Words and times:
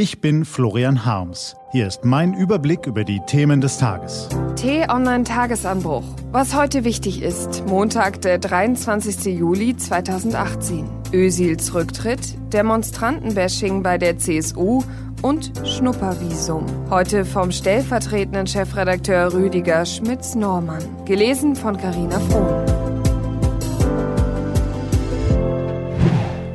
Ich 0.00 0.20
bin 0.20 0.44
Florian 0.44 1.04
Harms. 1.04 1.56
Hier 1.72 1.88
ist 1.88 2.04
mein 2.04 2.32
Überblick 2.32 2.86
über 2.86 3.02
die 3.02 3.18
Themen 3.26 3.60
des 3.60 3.78
Tages. 3.78 4.28
T-Online-Tagesanbruch. 4.54 6.04
Was 6.30 6.54
heute 6.54 6.84
wichtig 6.84 7.20
ist. 7.20 7.66
Montag, 7.66 8.20
der 8.20 8.38
23. 8.38 9.36
Juli 9.36 9.76
2018. 9.76 10.88
Ösils 11.12 11.74
Rücktritt, 11.74 12.20
Demonstrantenbashing 12.52 13.82
bei 13.82 13.98
der 13.98 14.18
CSU 14.18 14.84
und 15.22 15.50
Schnuppervisum. 15.64 16.64
Heute 16.90 17.24
vom 17.24 17.50
stellvertretenden 17.50 18.46
Chefredakteur 18.46 19.32
Rüdiger 19.32 19.84
Schmitz-Normann. 19.84 20.84
Gelesen 21.06 21.56
von 21.56 21.76
Carina 21.76 22.20
Frohn. 22.20 22.64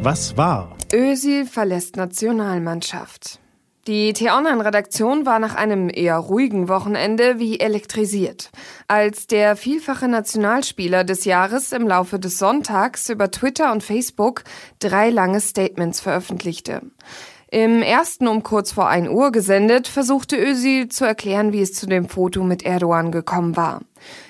Was 0.01 0.37
war? 0.37 0.77
Özil 0.93 1.47
verlässt 1.47 1.97
Nationalmannschaft. 1.97 3.39
Die 3.87 4.13
T-Online-Redaktion 4.13 5.25
war 5.25 5.39
nach 5.39 5.55
einem 5.55 5.89
eher 5.91 6.17
ruhigen 6.17 6.69
Wochenende 6.69 7.39
wie 7.39 7.59
elektrisiert, 7.59 8.51
als 8.87 9.25
der 9.25 9.55
vielfache 9.55 10.07
Nationalspieler 10.07 11.03
des 11.03 11.25
Jahres 11.25 11.71
im 11.71 11.87
Laufe 11.87 12.19
des 12.19 12.37
Sonntags 12.37 13.09
über 13.09 13.31
Twitter 13.31 13.71
und 13.71 13.81
Facebook 13.81 14.43
drei 14.77 15.09
lange 15.09 15.41
Statements 15.41 15.99
veröffentlichte. 15.99 16.83
Im 17.53 17.83
ersten 17.83 18.27
um 18.27 18.41
kurz 18.41 18.71
vor 18.71 18.87
1 18.87 19.09
Uhr 19.09 19.31
gesendet, 19.31 19.87
versuchte 19.87 20.35
Özil 20.35 20.89
zu 20.89 21.05
erklären, 21.05 21.53
wie 21.53 21.61
es 21.61 21.75
zu 21.75 21.85
dem 21.85 22.09
Foto 22.09 22.43
mit 22.43 22.63
Erdogan 22.63 23.11
gekommen 23.11 23.55
war. 23.55 23.81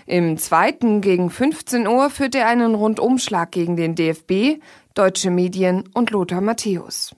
Im 0.06 0.38
zweiten 0.38 1.00
gegen 1.00 1.30
15 1.30 1.88
Uhr 1.88 2.10
führte 2.10 2.40
er 2.40 2.48
einen 2.48 2.76
Rundumschlag 2.76 3.50
gegen 3.50 3.78
den 3.78 3.96
DFB, 3.96 4.62
Deutsche 4.94 5.30
Medien 5.30 5.86
und 5.94 6.12
Lothar 6.12 6.42
Matthäus. 6.42 7.16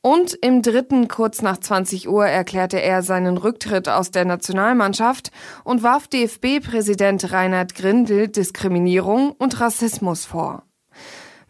Und 0.00 0.34
im 0.42 0.60
dritten 0.60 1.06
kurz 1.06 1.40
nach 1.40 1.58
20 1.58 2.08
Uhr 2.08 2.26
erklärte 2.26 2.82
er 2.82 3.04
seinen 3.04 3.36
Rücktritt 3.36 3.88
aus 3.88 4.10
der 4.10 4.24
Nationalmannschaft 4.24 5.30
und 5.62 5.84
warf 5.84 6.08
DFB-Präsident 6.08 7.30
Reinhard 7.30 7.76
Grindel 7.76 8.26
Diskriminierung 8.26 9.30
und 9.38 9.60
Rassismus 9.60 10.24
vor. 10.24 10.64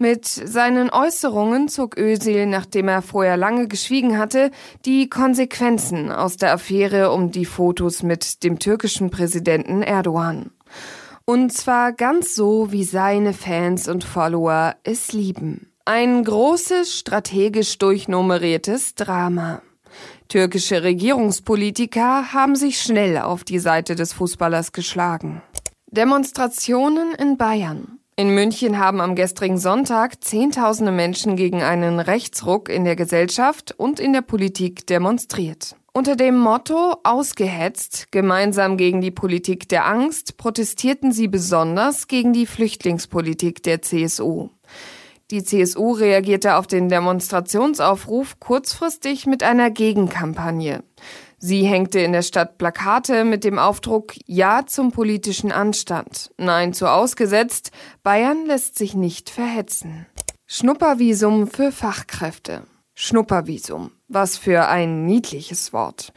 Mit 0.02 0.26
seinen 0.26 0.90
Äußerungen 0.90 1.68
zog 1.68 1.96
Özil, 1.96 2.46
nachdem 2.46 2.88
er 2.88 3.02
vorher 3.02 3.36
lange 3.36 3.68
geschwiegen 3.68 4.18
hatte, 4.18 4.50
die 4.84 5.08
Konsequenzen 5.08 6.10
aus 6.10 6.36
der 6.36 6.52
Affäre 6.52 7.12
um 7.12 7.30
die 7.30 7.44
Fotos 7.44 8.02
mit 8.02 8.42
dem 8.42 8.58
türkischen 8.58 9.10
Präsidenten 9.10 9.80
Erdogan. 9.80 10.50
Und 11.24 11.52
zwar 11.52 11.92
ganz 11.92 12.34
so, 12.34 12.72
wie 12.72 12.82
seine 12.82 13.32
Fans 13.32 13.86
und 13.86 14.02
Follower 14.02 14.74
es 14.82 15.12
lieben. 15.12 15.70
Ein 15.84 16.24
großes, 16.24 16.98
strategisch 16.98 17.78
durchnummeriertes 17.78 18.96
Drama. 18.96 19.62
Türkische 20.26 20.82
Regierungspolitiker 20.82 22.32
haben 22.32 22.56
sich 22.56 22.82
schnell 22.82 23.18
auf 23.18 23.44
die 23.44 23.60
Seite 23.60 23.94
des 23.94 24.14
Fußballers 24.14 24.72
geschlagen. 24.72 25.42
Demonstrationen 25.92 27.14
in 27.14 27.36
Bayern. 27.36 28.00
In 28.22 28.36
München 28.36 28.78
haben 28.78 29.00
am 29.00 29.16
gestrigen 29.16 29.58
Sonntag 29.58 30.22
Zehntausende 30.22 30.92
Menschen 30.92 31.34
gegen 31.34 31.60
einen 31.60 31.98
Rechtsruck 31.98 32.68
in 32.68 32.84
der 32.84 32.94
Gesellschaft 32.94 33.74
und 33.76 33.98
in 33.98 34.12
der 34.12 34.20
Politik 34.20 34.86
demonstriert. 34.86 35.74
Unter 35.92 36.14
dem 36.14 36.38
Motto 36.38 36.94
Ausgehetzt, 37.02 38.12
gemeinsam 38.12 38.76
gegen 38.76 39.00
die 39.00 39.10
Politik 39.10 39.68
der 39.68 39.88
Angst, 39.88 40.36
protestierten 40.36 41.10
sie 41.10 41.26
besonders 41.26 42.06
gegen 42.06 42.32
die 42.32 42.46
Flüchtlingspolitik 42.46 43.64
der 43.64 43.82
CSU. 43.82 44.50
Die 45.32 45.42
CSU 45.42 45.90
reagierte 45.90 46.54
auf 46.54 46.68
den 46.68 46.88
Demonstrationsaufruf 46.88 48.38
kurzfristig 48.38 49.26
mit 49.26 49.42
einer 49.42 49.72
Gegenkampagne. 49.72 50.84
Sie 51.44 51.64
hängte 51.64 51.98
in 51.98 52.12
der 52.12 52.22
Stadt 52.22 52.56
Plakate 52.56 53.24
mit 53.24 53.42
dem 53.42 53.58
Aufdruck 53.58 54.14
Ja 54.26 54.64
zum 54.64 54.92
politischen 54.92 55.50
Anstand, 55.50 56.30
Nein 56.36 56.72
zu 56.72 56.88
ausgesetzt, 56.88 57.72
Bayern 58.04 58.46
lässt 58.46 58.78
sich 58.78 58.94
nicht 58.94 59.28
verhetzen. 59.28 60.06
Schnuppervisum 60.46 61.48
für 61.48 61.72
Fachkräfte. 61.72 62.62
Schnuppervisum. 62.94 63.90
Was 64.06 64.36
für 64.36 64.68
ein 64.68 65.04
niedliches 65.04 65.72
Wort. 65.72 66.12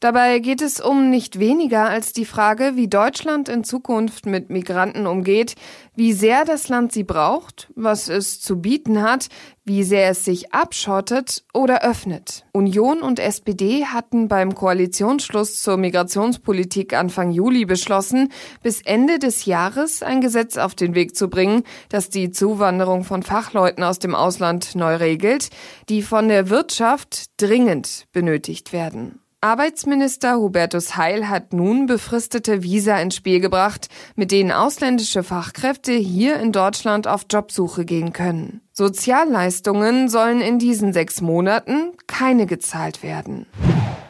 Dabei 0.00 0.38
geht 0.38 0.62
es 0.62 0.80
um 0.80 1.10
nicht 1.10 1.40
weniger 1.40 1.88
als 1.88 2.12
die 2.12 2.24
Frage, 2.24 2.76
wie 2.76 2.86
Deutschland 2.86 3.48
in 3.48 3.64
Zukunft 3.64 4.26
mit 4.26 4.48
Migranten 4.48 5.08
umgeht, 5.08 5.56
wie 5.96 6.12
sehr 6.12 6.44
das 6.44 6.68
Land 6.68 6.92
sie 6.92 7.02
braucht, 7.02 7.68
was 7.74 8.08
es 8.08 8.40
zu 8.40 8.60
bieten 8.60 9.02
hat, 9.02 9.26
wie 9.64 9.82
sehr 9.82 10.08
es 10.08 10.24
sich 10.24 10.54
abschottet 10.54 11.42
oder 11.52 11.82
öffnet. 11.82 12.46
Union 12.52 13.02
und 13.02 13.18
SPD 13.18 13.86
hatten 13.86 14.28
beim 14.28 14.54
Koalitionsschluss 14.54 15.60
zur 15.60 15.76
Migrationspolitik 15.76 16.94
Anfang 16.94 17.32
Juli 17.32 17.64
beschlossen, 17.64 18.30
bis 18.62 18.80
Ende 18.82 19.18
des 19.18 19.46
Jahres 19.46 20.04
ein 20.04 20.20
Gesetz 20.20 20.58
auf 20.58 20.76
den 20.76 20.94
Weg 20.94 21.16
zu 21.16 21.28
bringen, 21.28 21.64
das 21.88 22.08
die 22.08 22.30
Zuwanderung 22.30 23.02
von 23.02 23.24
Fachleuten 23.24 23.82
aus 23.82 23.98
dem 23.98 24.14
Ausland 24.14 24.76
neu 24.76 24.94
regelt, 24.94 25.50
die 25.88 26.02
von 26.02 26.28
der 26.28 26.50
Wirtschaft 26.50 27.30
dringend 27.36 28.06
benötigt 28.12 28.72
werden. 28.72 29.20
Arbeitsminister 29.40 30.38
Hubertus 30.38 30.96
Heil 30.96 31.28
hat 31.28 31.52
nun 31.52 31.86
befristete 31.86 32.64
Visa 32.64 32.98
ins 32.98 33.14
Spiel 33.14 33.38
gebracht, 33.38 33.88
mit 34.16 34.32
denen 34.32 34.50
ausländische 34.50 35.22
Fachkräfte 35.22 35.92
hier 35.92 36.40
in 36.40 36.50
Deutschland 36.50 37.06
auf 37.06 37.26
Jobsuche 37.30 37.84
gehen 37.84 38.12
können. 38.12 38.62
Sozialleistungen 38.72 40.08
sollen 40.08 40.40
in 40.40 40.58
diesen 40.58 40.92
sechs 40.92 41.20
Monaten 41.20 41.92
keine 42.08 42.46
gezahlt 42.46 43.04
werden. 43.04 43.46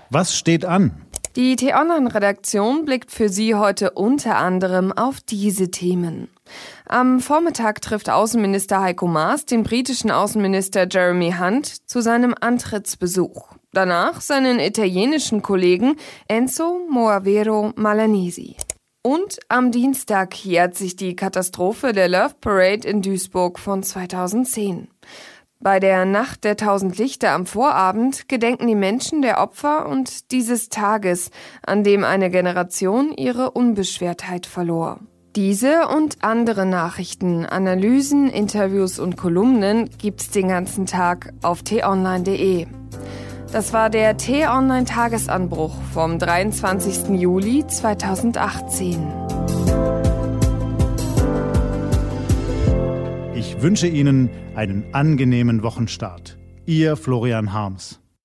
Was 0.09 0.34
steht 0.34 0.65
an? 0.65 0.93
Die 1.37 1.56
T-Online-Redaktion 1.56 2.87
blickt 2.87 3.10
für 3.10 3.28
Sie 3.28 3.55
heute 3.55 3.91
unter 3.91 4.39
anderem 4.39 4.93
auf 4.93 5.21
diese 5.21 5.71
Themen. 5.71 6.31
Am 6.87 7.21
Vormittag 7.21 7.83
trifft 7.83 8.09
Außenminister 8.09 8.81
Heiko 8.81 9.06
Maas 9.06 9.45
den 9.45 9.62
britischen 9.62 10.10
Außenminister 10.10 10.89
Jeremy 10.91 11.34
Hunt 11.39 11.66
zu 11.87 12.00
seinem 12.00 12.34
Antrittsbesuch. 12.41 13.58
Danach 13.73 14.23
seinen 14.23 14.61
italienischen 14.61 15.43
Kollegen 15.43 15.97
Enzo 16.27 16.81
Moavero 16.91 17.73
Malanesi. 17.77 18.56
Und 19.03 19.39
am 19.49 19.73
Dienstag 19.73 20.34
jährt 20.43 20.75
sich 20.75 20.97
die 20.97 21.15
Katastrophe 21.15 21.93
der 21.93 22.09
Love 22.09 22.34
Parade 22.41 22.89
in 22.89 23.03
Duisburg 23.03 23.59
von 23.59 23.83
2010. 23.83 24.89
Bei 25.61 25.81
der 25.81 26.05
Nacht 26.05 26.45
der 26.45 26.57
tausend 26.57 26.99
Lichter 26.99 27.33
am 27.33 27.45
Vorabend 27.45 28.28
gedenken 28.28 28.69
die 28.69 28.75
Menschen 28.75 29.23
der 29.23 29.39
Opfer 29.41 29.87
und 29.87 30.31
dieses 30.31 30.69
Tages, 30.69 31.31
an 31.67 31.84
dem 31.84 32.05
eine 32.05 32.31
Generation 32.31 33.12
ihre 33.12 33.51
Unbeschwertheit 33.51 34.47
verlor. 34.47 35.01
Diese 35.37 35.89
und 35.89 36.23
andere 36.23 36.65
Nachrichten, 36.65 37.45
Analysen, 37.45 38.31
Interviews 38.31 38.99
und 38.99 39.17
Kolumnen 39.17 39.91
gibt's 39.99 40.31
den 40.31 40.49
ganzen 40.49 40.87
Tag 40.87 41.33
auf 41.43 41.62
t-online.de. 41.62 42.67
Das 43.50 43.72
war 43.72 43.88
der 43.88 44.19
T-Online 44.19 44.84
Tagesanbruch 44.84 45.75
vom 45.94 46.19
23. 46.19 47.19
Juli 47.19 47.66
2018. 47.66 48.98
Ich 53.34 53.62
wünsche 53.62 53.86
Ihnen 53.86 54.28
einen 54.54 54.92
angenehmen 54.92 55.62
Wochenstart. 55.62 56.36
Ihr 56.66 56.97
Florian 56.97 57.54
Harms. 57.54 58.00